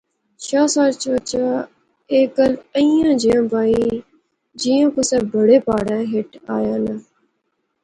[0.45, 1.45] شاہ سوار چچا
[2.11, 3.83] ایہہ گل ایہھاں جئے بائی
[4.59, 6.99] جیاں کُسے بڑے پہارے ہیٹھ آیا ناں